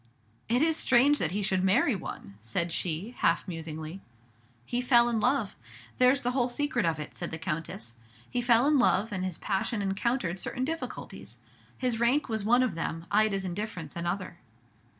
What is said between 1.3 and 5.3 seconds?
should marry one!" said she, half musingly. "He fell in